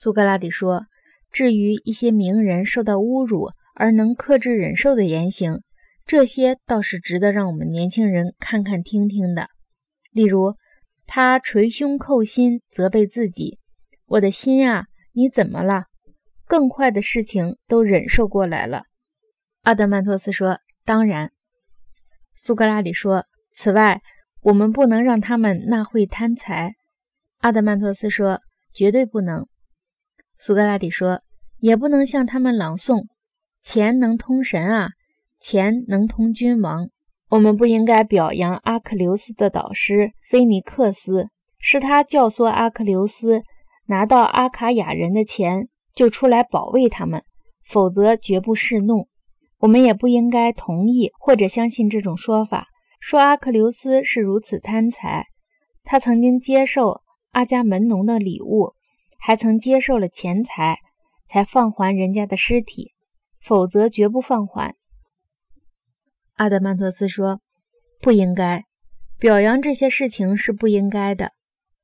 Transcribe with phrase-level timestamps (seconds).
[0.00, 0.86] 苏格拉底说
[1.32, 5.62] ：“至于一些名人受到侮辱而能克制忍受的言行，
[6.06, 9.48] 这些倒是值得让我们年轻人看看听听的。
[10.12, 10.54] 例如，
[11.04, 13.58] 他捶胸叩心，责备自己
[14.06, 14.84] ：‘我的心啊，
[15.14, 15.86] 你怎么了？’
[16.46, 18.82] 更坏的事情都忍受过来了。”
[19.64, 21.32] 阿德曼托斯说：“当然。”
[22.36, 24.00] 苏格拉底说：“此外，
[24.42, 26.74] 我们不能让他们纳会贪财。”
[27.42, 28.38] 阿德曼托斯说
[28.72, 29.44] ：“绝对不能。”
[30.40, 31.18] 苏格拉底说
[31.58, 33.06] ：“也不能向他们朗诵
[33.60, 34.90] ‘钱能通神啊，
[35.40, 36.90] 钱能通君王’。
[37.28, 41.26] 我们不应该表扬阿克琉斯的导师菲尼克斯，
[41.58, 43.42] 是他教唆阿克琉斯
[43.86, 47.24] 拿到阿卡亚人的钱就出来保卫他们，
[47.66, 49.08] 否则绝不示怒。
[49.58, 52.68] 我们也不应该同意或者相信这种说法，
[53.00, 55.26] 说阿克琉斯是如此贪财。
[55.82, 58.74] 他曾经接受阿伽门农的礼物。”
[59.18, 60.78] 还曾接受了钱财，
[61.26, 62.92] 才放还人家的尸体，
[63.40, 64.74] 否则绝不放还。
[66.34, 67.40] 阿德曼托斯说
[68.00, 68.64] ：“不应该
[69.18, 71.32] 表扬这些事情是不应该的。